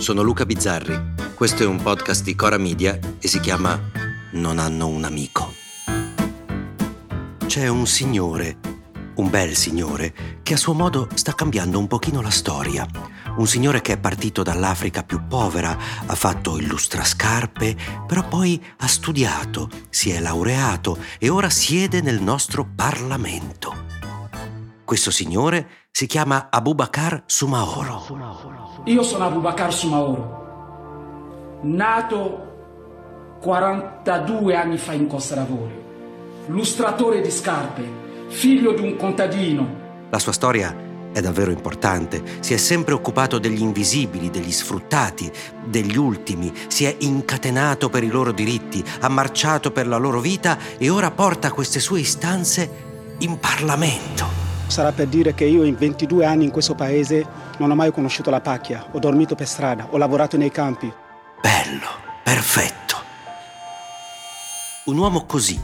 sono 0.00 0.22
Luca 0.22 0.46
Bizzarri. 0.46 0.98
Questo 1.34 1.62
è 1.62 1.66
un 1.66 1.82
podcast 1.82 2.24
di 2.24 2.34
Cora 2.34 2.56
Media 2.56 2.98
e 3.18 3.28
si 3.28 3.38
chiama 3.38 3.78
Non 4.32 4.58
hanno 4.58 4.86
un 4.86 5.04
amico. 5.04 5.52
C'è 7.46 7.68
un 7.68 7.86
signore, 7.86 8.56
un 9.16 9.28
bel 9.28 9.54
signore, 9.54 10.38
che 10.42 10.54
a 10.54 10.56
suo 10.56 10.72
modo 10.72 11.06
sta 11.12 11.34
cambiando 11.34 11.78
un 11.78 11.86
pochino 11.86 12.22
la 12.22 12.30
storia. 12.30 12.86
Un 13.36 13.46
signore 13.46 13.82
che 13.82 13.92
è 13.92 13.98
partito 13.98 14.42
dall'Africa 14.42 15.02
più 15.02 15.26
povera, 15.26 15.76
ha 16.06 16.14
fatto 16.14 16.56
il 16.56 16.66
lustrascarpe, 16.66 17.76
però 18.06 18.26
poi 18.26 18.62
ha 18.78 18.86
studiato, 18.86 19.68
si 19.90 20.10
è 20.10 20.18
laureato 20.18 20.96
e 21.18 21.28
ora 21.28 21.50
siede 21.50 22.00
nel 22.00 22.22
nostro 22.22 22.66
Parlamento. 22.74 23.88
Questo 24.82 25.10
signore 25.10 25.79
si 25.90 26.06
chiama 26.06 26.48
Abubakar 26.50 27.24
Sumaoro. 27.26 28.82
Io 28.84 29.02
sono 29.02 29.26
Abubakar 29.26 29.72
Sumaoro, 29.72 31.58
nato 31.62 33.38
42 33.40 34.54
anni 34.54 34.78
fa 34.78 34.92
in 34.92 35.06
Costa 35.06 35.34
d'Avorio, 35.34 36.46
lustratore 36.46 37.20
di 37.20 37.30
scarpe, 37.30 37.82
figlio 38.28 38.72
di 38.72 38.82
un 38.82 38.96
contadino. 38.96 39.78
La 40.10 40.18
sua 40.18 40.32
storia 40.32 40.88
è 41.12 41.20
davvero 41.20 41.50
importante. 41.50 42.22
Si 42.40 42.54
è 42.54 42.56
sempre 42.56 42.94
occupato 42.94 43.38
degli 43.38 43.60
invisibili, 43.60 44.30
degli 44.30 44.52
sfruttati, 44.52 45.30
degli 45.64 45.96
ultimi, 45.96 46.52
si 46.68 46.84
è 46.84 46.94
incatenato 47.00 47.88
per 47.88 48.04
i 48.04 48.08
loro 48.08 48.32
diritti, 48.32 48.82
ha 49.00 49.08
marciato 49.08 49.72
per 49.72 49.86
la 49.86 49.96
loro 49.96 50.20
vita 50.20 50.58
e 50.78 50.88
ora 50.88 51.10
porta 51.10 51.52
queste 51.52 51.80
sue 51.80 52.00
istanze 52.00 52.88
in 53.18 53.38
Parlamento. 53.38 54.39
Sarà 54.70 54.92
per 54.92 55.08
dire 55.08 55.34
che 55.34 55.44
io 55.44 55.64
in 55.64 55.74
22 55.74 56.24
anni 56.24 56.44
in 56.44 56.52
questo 56.52 56.76
paese 56.76 57.26
non 57.58 57.72
ho 57.72 57.74
mai 57.74 57.90
conosciuto 57.90 58.30
la 58.30 58.40
pacchia, 58.40 58.86
ho 58.92 59.00
dormito 59.00 59.34
per 59.34 59.48
strada, 59.48 59.88
ho 59.90 59.96
lavorato 59.96 60.36
nei 60.36 60.52
campi. 60.52 60.90
Bello, 61.42 61.88
perfetto. 62.22 62.96
Un 64.84 64.96
uomo 64.96 65.26
così, 65.26 65.60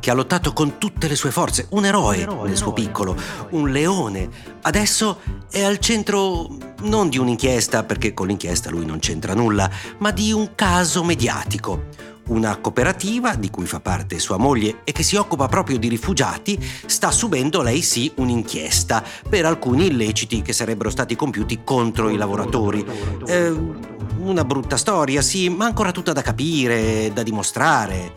che 0.00 0.10
ha 0.10 0.14
lottato 0.14 0.54
con 0.54 0.78
tutte 0.78 1.08
le 1.08 1.14
sue 1.14 1.30
forze, 1.30 1.66
un 1.72 1.84
eroe, 1.84 2.24
nel 2.24 2.56
suo 2.56 2.72
piccolo, 2.72 3.14
un 3.50 3.70
leone, 3.70 4.30
adesso 4.62 5.20
è 5.50 5.62
al 5.62 5.78
centro 5.78 6.48
non 6.84 7.10
di 7.10 7.18
un'inchiesta, 7.18 7.84
perché 7.84 8.14
con 8.14 8.28
l'inchiesta 8.28 8.70
lui 8.70 8.86
non 8.86 8.98
c'entra 8.98 9.34
nulla, 9.34 9.70
ma 9.98 10.10
di 10.10 10.32
un 10.32 10.54
caso 10.54 11.04
mediatico 11.04 11.88
una 12.28 12.56
cooperativa 12.56 13.34
di 13.34 13.50
cui 13.50 13.66
fa 13.66 13.80
parte 13.80 14.18
sua 14.18 14.36
moglie 14.36 14.80
e 14.84 14.92
che 14.92 15.02
si 15.02 15.16
occupa 15.16 15.48
proprio 15.48 15.78
di 15.78 15.88
rifugiati, 15.88 16.58
sta 16.86 17.10
subendo 17.10 17.62
lei 17.62 17.82
sì 17.82 18.10
un'inchiesta 18.16 19.02
per 19.28 19.44
alcuni 19.46 19.86
illeciti 19.86 20.42
che 20.42 20.52
sarebbero 20.52 20.90
stati 20.90 21.16
compiuti 21.16 21.60
contro 21.64 22.08
i 22.08 22.16
lavoratori. 22.16 22.84
Eh, 23.26 23.86
una 24.18 24.44
brutta 24.44 24.76
storia, 24.76 25.22
sì, 25.22 25.48
ma 25.48 25.66
ancora 25.66 25.92
tutta 25.92 26.12
da 26.12 26.22
capire, 26.22 27.12
da 27.12 27.22
dimostrare. 27.22 28.12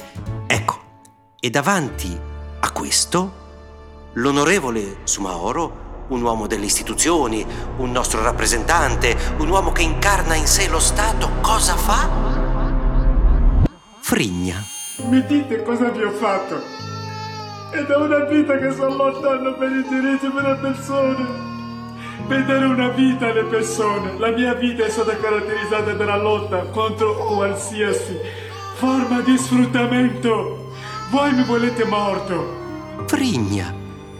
Ecco, 0.47 0.79
e 1.39 1.49
davanti 1.49 2.17
a 2.59 2.71
questo, 2.71 3.33
l'onorevole 4.13 4.97
Sumaoro 5.03 5.89
un 6.11 6.21
uomo 6.21 6.45
delle 6.45 6.65
istituzioni, 6.65 7.45
un 7.77 7.91
nostro 7.91 8.21
rappresentante, 8.21 9.15
un 9.37 9.47
uomo 9.47 9.71
che 9.71 9.81
incarna 9.81 10.35
in 10.35 10.45
sé 10.45 10.67
lo 10.67 10.79
Stato, 10.79 11.29
cosa 11.41 11.75
fa? 11.77 12.40
Frigna. 14.11 14.61
Mi 15.05 15.25
dite 15.25 15.63
cosa 15.63 15.89
vi 15.89 16.03
ho 16.03 16.11
fatto? 16.11 16.61
È 17.71 17.81
da 17.85 17.97
una 17.97 18.25
vita 18.25 18.57
che 18.57 18.73
sono 18.73 18.93
lontano 18.93 19.55
per 19.55 19.71
i 19.71 19.87
diritti 19.87 20.29
delle 20.29 20.55
persone. 20.55 21.25
Per 22.27 22.45
dare 22.45 22.65
una 22.65 22.89
vita 22.89 23.27
alle 23.27 23.45
persone. 23.45 24.19
La 24.19 24.31
mia 24.31 24.53
vita 24.53 24.83
è 24.83 24.89
stata 24.89 25.15
caratterizzata 25.15 25.93
dalla 25.93 26.17
lotta 26.17 26.65
contro 26.71 27.15
qualsiasi 27.25 28.17
forma 28.73 29.21
di 29.21 29.37
sfruttamento. 29.37 30.73
Voi 31.09 31.33
mi 31.33 31.45
volete 31.45 31.85
morto. 31.85 33.05
Frigna. 33.07 33.73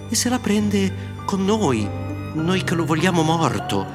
E 0.08 0.16
se 0.16 0.30
la 0.30 0.40
prende 0.40 1.20
con 1.26 1.44
noi, 1.44 1.86
noi 2.36 2.64
che 2.64 2.76
lo 2.76 2.86
vogliamo 2.86 3.24
morto. 3.24 3.86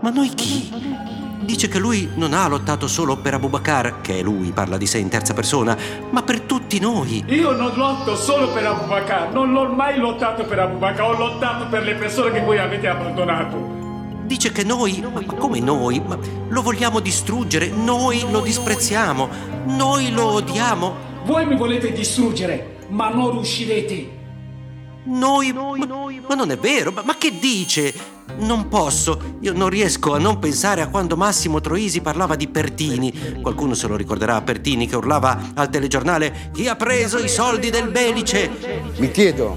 Ma 0.00 0.08
noi 0.08 0.30
chi? 0.30 1.23
Dice 1.40 1.68
che 1.68 1.78
lui 1.78 2.10
non 2.14 2.32
ha 2.32 2.48
lottato 2.48 2.86
solo 2.86 3.16
per 3.16 3.34
Abubakar, 3.34 4.00
che 4.00 4.18
è 4.18 4.22
lui, 4.22 4.52
parla 4.52 4.78
di 4.78 4.86
sé 4.86 4.98
in 4.98 5.08
terza 5.08 5.34
persona, 5.34 5.76
ma 6.10 6.22
per 6.22 6.40
tutti 6.40 6.78
noi. 6.78 7.22
Io 7.26 7.52
non 7.52 7.72
lotto 7.74 8.16
solo 8.16 8.50
per 8.52 8.64
Abubakar, 8.64 9.30
non 9.32 9.52
l'ho 9.52 9.68
mai 9.68 9.98
lottato 9.98 10.44
per 10.44 10.58
Abubakar, 10.60 11.02
ho 11.02 11.16
lottato 11.16 11.66
per 11.68 11.82
le 11.82 11.94
persone 11.96 12.30
che 12.32 12.40
voi 12.40 12.58
avete 12.58 12.88
abbandonato. 12.88 13.82
Dice 14.24 14.52
che 14.52 14.64
noi, 14.64 15.04
ma 15.12 15.22
come 15.24 15.60
noi, 15.60 16.02
lo 16.48 16.62
vogliamo 16.62 17.00
distruggere, 17.00 17.68
noi 17.68 18.24
lo 18.30 18.40
disprezziamo, 18.40 19.28
noi 19.66 20.10
lo 20.12 20.26
odiamo. 20.28 20.96
Voi 21.24 21.44
mi 21.44 21.56
volete 21.56 21.92
distruggere, 21.92 22.78
ma 22.88 23.10
non 23.10 23.32
riuscirete. 23.32 24.22
Noi, 25.04 25.52
ma, 25.52 25.76
ma 26.26 26.34
non 26.34 26.50
è 26.50 26.56
vero, 26.56 26.90
ma, 26.90 27.02
ma 27.04 27.16
che 27.18 27.38
dice? 27.38 28.13
Non 28.36 28.68
posso, 28.68 29.36
io 29.40 29.52
non 29.52 29.68
riesco 29.68 30.14
a 30.14 30.18
non 30.18 30.38
pensare 30.38 30.80
a 30.80 30.88
quando 30.88 31.16
Massimo 31.16 31.60
Troisi 31.60 32.00
parlava 32.00 32.34
di 32.34 32.48
Pertini. 32.48 33.40
Qualcuno 33.40 33.74
se 33.74 33.86
lo 33.86 33.96
ricorderà, 33.96 34.40
Pertini 34.42 34.88
che 34.88 34.96
urlava 34.96 35.52
al 35.54 35.68
telegiornale 35.68 36.50
Chi 36.52 36.66
ha 36.68 36.74
preso 36.74 37.18
i 37.18 37.28
soldi 37.28 37.70
del 37.70 37.90
Belice? 37.90 38.50
Mi 38.96 39.10
chiedo, 39.10 39.56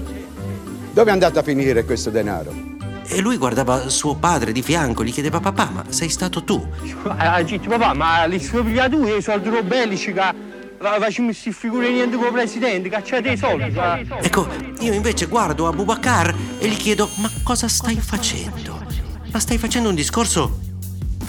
dove 0.92 1.10
è 1.10 1.12
andato 1.12 1.38
a 1.38 1.42
finire 1.42 1.84
questo 1.84 2.10
denaro? 2.10 2.66
E 3.10 3.20
lui 3.20 3.36
guardava 3.36 3.88
suo 3.88 4.14
padre 4.16 4.52
di 4.52 4.62
fianco, 4.62 5.02
gli 5.02 5.12
chiedeva 5.12 5.40
papà, 5.40 5.70
ma 5.72 5.84
sei 5.88 6.10
stato 6.10 6.44
tu? 6.44 6.64
Ha 7.06 7.42
detto 7.42 7.68
papà, 7.68 7.94
ma 7.94 8.24
li 8.26 8.38
sveglia 8.38 8.88
tu 8.88 9.04
i 9.06 9.22
soldi 9.22 9.48
del 9.48 9.64
Belice 9.64 10.12
che 10.12 10.47
facciamo 10.78 11.28
queste 11.28 11.52
figure 11.52 11.90
niente 11.90 12.16
con 12.16 12.26
il 12.26 12.32
presidente, 12.32 12.88
cacciate 12.88 13.30
i 13.30 13.36
soldi. 13.36 13.74
Ecco, 14.20 14.46
io 14.80 14.92
invece 14.92 15.26
guardo 15.26 15.66
Abubakar 15.66 16.34
e 16.58 16.68
gli 16.68 16.76
chiedo, 16.76 17.08
ma 17.16 17.30
cosa 17.42 17.68
stai 17.68 17.96
facendo? 17.96 18.84
Ma 19.30 19.38
stai 19.38 19.58
facendo 19.58 19.88
un 19.88 19.94
discorso 19.94 20.66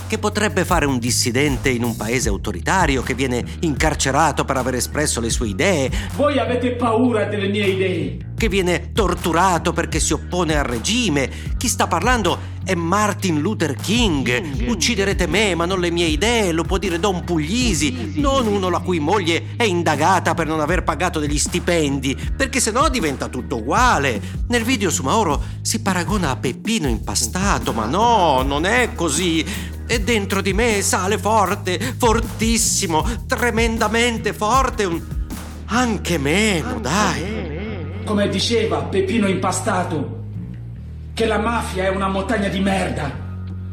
che 0.10 0.18
potrebbe 0.18 0.66
fare 0.66 0.88
un 0.88 0.98
dissidente 0.98 1.70
in 1.70 1.84
un 1.84 1.96
paese 1.96 2.30
autoritario 2.30 3.04
che 3.04 3.14
viene 3.14 3.46
incarcerato 3.60 4.44
per 4.44 4.58
aver 4.58 4.74
espresso 4.74 5.22
le 5.22 5.30
sue 5.30 5.50
idee. 5.50 5.92
Voi 6.16 6.40
avete 6.40 6.72
paura 6.72 7.26
delle 7.26 7.48
mie 7.48 7.68
idee. 7.68 8.18
Che 8.36 8.50
viene 8.50 8.92
torturato 8.92 9.72
perché 9.72 10.00
si 10.00 10.14
oppone 10.14 10.58
al 10.58 10.64
regime. 10.64 11.30
Chi 11.58 11.68
sta 11.68 11.86
parlando 11.86 12.58
è 12.64 12.74
Martin 12.74 13.40
Luther 13.40 13.76
King. 13.76 14.68
Ucciderete 14.68 15.28
me, 15.28 15.56
ma 15.56 15.66
non 15.66 15.80
le 15.80 15.92
mie 15.92 16.06
idee, 16.06 16.52
lo 16.52 16.64
può 16.64 16.78
dire 16.78 17.00
Don 17.00 17.24
Puglisi, 17.24 18.14
non 18.16 18.48
uno 18.48 18.70
la 18.70 18.80
cui 18.80 19.00
moglie 19.00 19.56
è 19.58 19.64
indagata 19.64 20.34
per 20.34 20.48
non 20.48 20.60
aver 20.60 20.84
pagato 20.84 21.20
degli 21.20 21.38
stipendi, 21.38 22.16
perché 22.36 22.60
sennò 22.60 22.88
diventa 22.90 23.28
tutto 23.28 23.58
uguale. 23.58 24.22
Nel 24.48 24.64
video 24.64 24.90
su 24.90 25.04
Mauro 25.04 25.42
si 25.62 25.82
paragona 25.82 26.30
a 26.30 26.36
Peppino 26.38 26.88
impastato, 26.88 27.74
ma 27.74 27.86
no, 27.86 28.42
non 28.44 28.66
è 28.66 28.94
così 28.96 29.44
e 29.92 30.02
dentro 30.02 30.40
di 30.42 30.54
me 30.54 30.84
sale 30.84 31.18
forte, 31.18 31.80
fortissimo, 31.98 33.04
tremendamente 33.26 34.34
forte, 34.34 34.84
un... 34.84 35.02
anche 35.66 36.20
meno, 36.20 36.80
dai. 36.80 38.04
Come 38.06 38.30
diceva 38.30 38.84
Peppino 38.84 39.28
Impastato, 39.28 40.26
che 41.16 41.26
la 41.26 41.40
mafia 41.40 41.86
è 41.86 41.90
una 41.90 42.08
montagna 42.08 42.50
di 42.50 42.60
merda, 42.60 43.12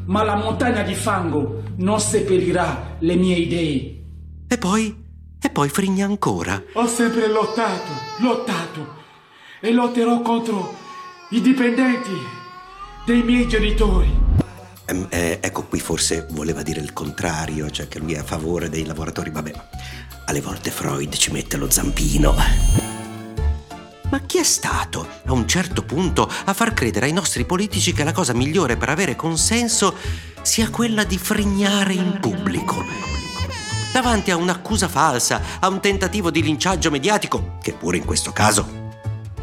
ma 0.06 0.22
la 0.22 0.36
montagna 0.36 0.80
di 0.80 0.94
fango 0.94 1.62
non 1.76 2.00
seppellirà 2.00 2.96
le 3.00 3.14
mie 3.16 3.36
idee. 3.36 4.04
E 4.48 4.56
poi, 4.56 4.96
e 5.38 5.50
poi 5.50 5.68
frigna 5.68 6.06
ancora. 6.06 6.62
Ho 6.72 6.86
sempre 6.86 7.28
lottato, 7.28 7.90
lottato 8.20 8.94
e 9.60 9.70
lotterò 9.70 10.22
contro 10.22 10.74
i 11.30 11.42
dipendenti 11.42 12.16
dei 13.04 13.22
miei 13.22 13.46
genitori. 13.46 14.25
Eh, 14.88 15.06
eh, 15.08 15.38
ecco 15.42 15.64
qui 15.64 15.80
forse 15.80 16.26
voleva 16.30 16.62
dire 16.62 16.80
il 16.80 16.92
contrario, 16.92 17.68
cioè 17.70 17.88
che 17.88 17.98
lui 17.98 18.14
è 18.14 18.18
a 18.18 18.24
favore 18.24 18.68
dei 18.68 18.84
lavoratori, 18.84 19.30
vabbè, 19.30 19.52
alle 20.26 20.40
volte 20.40 20.70
Freud 20.70 21.12
ci 21.16 21.32
mette 21.32 21.56
lo 21.56 21.68
zampino. 21.68 22.34
Ma 24.08 24.20
chi 24.20 24.38
è 24.38 24.44
stato, 24.44 25.08
a 25.24 25.32
un 25.32 25.48
certo 25.48 25.82
punto, 25.82 26.30
a 26.44 26.52
far 26.54 26.72
credere 26.72 27.06
ai 27.06 27.12
nostri 27.12 27.44
politici 27.44 27.92
che 27.92 28.04
la 28.04 28.12
cosa 28.12 28.32
migliore 28.32 28.76
per 28.76 28.90
avere 28.90 29.16
consenso 29.16 29.96
sia 30.42 30.70
quella 30.70 31.02
di 31.02 31.18
frignare 31.18 31.92
in 31.92 32.18
pubblico? 32.20 32.84
Davanti 33.92 34.30
a 34.30 34.36
un'accusa 34.36 34.86
falsa, 34.86 35.40
a 35.58 35.66
un 35.66 35.80
tentativo 35.80 36.30
di 36.30 36.42
linciaggio 36.42 36.92
mediatico, 36.92 37.56
che 37.60 37.72
pure 37.72 37.96
in 37.96 38.04
questo 38.04 38.30
caso 38.30 38.85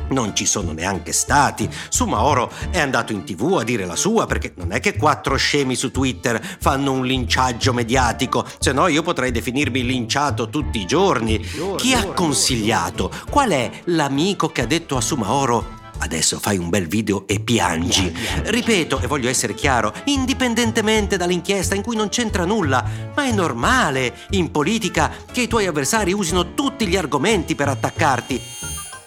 non 0.09 0.35
ci 0.35 0.45
sono 0.45 0.71
neanche 0.71 1.11
stati. 1.11 1.69
Su 1.89 2.05
Maoro 2.05 2.51
è 2.69 2.79
andato 2.79 3.13
in 3.13 3.23
tv 3.23 3.57
a 3.59 3.63
dire 3.63 3.85
la 3.85 3.95
sua 3.95 4.25
perché 4.25 4.53
non 4.55 4.71
è 4.71 4.79
che 4.79 4.95
quattro 4.95 5.35
scemi 5.35 5.75
su 5.75 5.91
Twitter 5.91 6.41
fanno 6.59 6.91
un 6.91 7.05
linciaggio 7.05 7.73
mediatico, 7.73 8.45
se 8.59 8.71
no 8.71 8.88
io 8.88 9.01
potrei 9.01 9.31
definirmi 9.31 9.83
linciato 9.83 10.50
tutti 10.50 10.79
i 10.79 10.85
giorni. 10.85 11.39
Chi 11.77 11.94
ha 11.94 12.05
consigliato? 12.05 13.11
Qual 13.29 13.50
è 13.50 13.69
l'amico 13.85 14.50
che 14.50 14.61
ha 14.61 14.65
detto 14.65 14.97
a 14.97 15.01
Sumaoro 15.01 15.81
adesso 16.03 16.39
fai 16.39 16.57
un 16.57 16.69
bel 16.69 16.88
video 16.88 17.25
e 17.27 17.39
piangi. 17.39 18.13
Ripeto, 18.44 19.00
e 19.00 19.07
voglio 19.07 19.29
essere 19.29 19.53
chiaro, 19.53 19.94
indipendentemente 20.05 21.17
dall'inchiesta 21.17 21.75
in 21.75 21.81
cui 21.81 21.95
non 21.95 22.09
c'entra 22.09 22.45
nulla, 22.45 22.83
ma 23.15 23.23
è 23.23 23.31
normale 23.31 24.13
in 24.31 24.51
politica 24.51 25.11
che 25.31 25.41
i 25.41 25.47
tuoi 25.47 25.65
avversari 25.65 26.11
usino 26.11 26.53
tutti 26.53 26.88
gli 26.88 26.97
argomenti 26.97 27.55
per 27.55 27.69
attaccarti. 27.69 28.62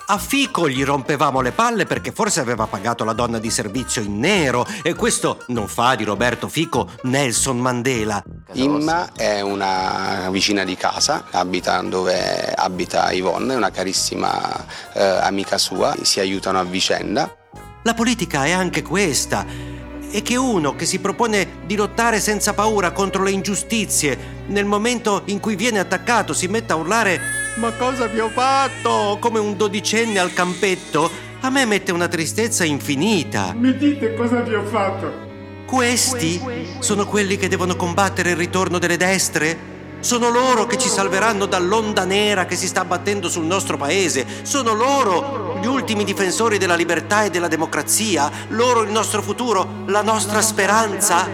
A 0.08 0.18
Fico 0.18 0.68
gli 0.68 0.84
rompevamo 0.84 1.40
le 1.40 1.50
palle 1.50 1.84
perché 1.84 2.12
forse 2.12 2.38
aveva 2.38 2.68
pagato 2.68 3.02
la 3.02 3.12
donna 3.12 3.40
di 3.40 3.50
servizio 3.50 4.02
in 4.02 4.20
nero 4.20 4.64
e 4.84 4.94
questo 4.94 5.42
non 5.48 5.66
fa 5.66 5.96
di 5.96 6.04
Roberto 6.04 6.46
Fico 6.46 6.88
Nelson 7.02 7.58
Mandela. 7.58 8.22
Imma 8.52 9.12
è 9.16 9.40
una 9.40 10.28
vicina 10.30 10.62
di 10.62 10.76
casa, 10.76 11.24
abita 11.32 11.80
dove 11.82 12.52
abita 12.54 13.10
Yvonne, 13.10 13.54
è 13.54 13.56
una 13.56 13.72
carissima 13.72 14.64
eh, 14.92 15.02
amica 15.02 15.58
sua, 15.58 15.96
si 16.02 16.20
aiutano 16.20 16.60
a 16.60 16.64
vicenda. 16.64 17.36
La 17.82 17.94
politica 17.94 18.44
è 18.44 18.52
anche 18.52 18.82
questa. 18.82 19.74
E 20.08 20.22
che 20.22 20.36
uno 20.36 20.76
che 20.76 20.86
si 20.86 21.00
propone 21.00 21.62
di 21.66 21.74
lottare 21.74 22.20
senza 22.20 22.54
paura 22.54 22.92
contro 22.92 23.24
le 23.24 23.32
ingiustizie, 23.32 24.44
nel 24.46 24.66
momento 24.66 25.22
in 25.24 25.40
cui 25.40 25.56
viene 25.56 25.80
attaccato 25.80 26.32
si 26.32 26.46
metta 26.46 26.74
a 26.74 26.76
urlare 26.76 27.44
ma 27.56 27.72
cosa 27.72 28.06
vi 28.06 28.20
ho 28.20 28.28
fatto? 28.28 29.16
Come 29.20 29.38
un 29.38 29.56
dodicenne 29.56 30.18
al 30.18 30.32
campetto? 30.32 31.10
A 31.40 31.50
me 31.50 31.64
mette 31.64 31.92
una 31.92 32.08
tristezza 32.08 32.64
infinita. 32.64 33.54
Mi 33.56 33.76
dite 33.76 34.14
cosa 34.14 34.40
vi 34.40 34.54
ho 34.54 34.64
fatto? 34.64 35.24
Questi 35.64 36.40
sono 36.80 37.06
quelli 37.06 37.36
che 37.36 37.48
devono 37.48 37.74
combattere 37.74 38.30
il 38.30 38.36
ritorno 38.36 38.78
delle 38.78 38.96
destre? 38.96 39.74
Sono 40.00 40.28
loro 40.28 40.66
che 40.66 40.76
ci 40.76 40.88
salveranno 40.88 41.46
dall'onda 41.46 42.04
nera 42.04 42.44
che 42.44 42.56
si 42.56 42.66
sta 42.66 42.82
abbattendo 42.82 43.28
sul 43.28 43.46
nostro 43.46 43.76
paese. 43.76 44.26
Sono 44.42 44.74
loro 44.74 45.58
gli 45.60 45.66
ultimi 45.66 46.04
difensori 46.04 46.58
della 46.58 46.76
libertà 46.76 47.24
e 47.24 47.30
della 47.30 47.48
democrazia. 47.48 48.30
Loro 48.48 48.82
il 48.82 48.90
nostro 48.90 49.22
futuro, 49.22 49.84
la 49.86 50.02
nostra 50.02 50.42
speranza. 50.42 51.26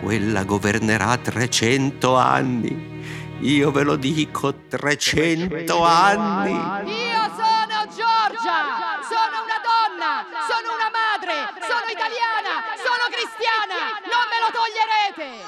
Quella 0.00 0.44
governerà 0.44 1.16
300 1.18 2.16
anni. 2.16 2.95
Io 3.40 3.70
ve 3.70 3.82
lo 3.82 3.96
dico, 3.96 4.54
300 4.68 5.82
anni. 5.84 6.52
Io 6.52 7.22
sono 7.36 7.86
Giorgia, 7.94 8.98
sono 9.06 9.44
una 9.44 9.60
donna, 9.62 10.24
sono 10.48 10.74
una 10.74 10.90
madre, 10.90 11.52
sono 11.60 11.84
italiana, 11.90 12.64
sono 12.76 13.06
cristiana, 13.10 14.00
non 14.02 14.24
me 14.30 14.38
lo 14.40 14.50
toglierete. 14.52 15.44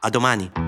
A 0.00 0.10
domani. 0.10 0.67